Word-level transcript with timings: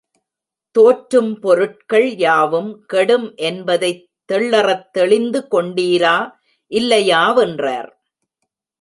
தோற்றும் 0.71 1.39
பொருட்கள் 1.39 2.15
யாவும் 2.15 2.85
கெடும் 2.85 3.35
என்பதைத் 3.35 4.09
தெள்ளறத் 4.33 4.89
தெளிந்து 4.91 5.47
கொண்டீரா 5.51 6.31
இல்லையாவென்றார். 6.71 7.91